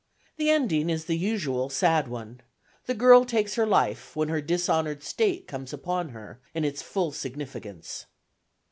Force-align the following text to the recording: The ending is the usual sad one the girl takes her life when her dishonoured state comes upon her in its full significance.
The 0.37 0.49
ending 0.49 0.89
is 0.89 1.05
the 1.05 1.15
usual 1.15 1.69
sad 1.69 2.07
one 2.07 2.41
the 2.87 2.95
girl 2.95 3.23
takes 3.23 3.53
her 3.53 3.67
life 3.67 4.15
when 4.15 4.29
her 4.29 4.41
dishonoured 4.41 5.03
state 5.03 5.45
comes 5.47 5.73
upon 5.73 6.09
her 6.09 6.39
in 6.55 6.65
its 6.65 6.81
full 6.81 7.11
significance. 7.11 8.07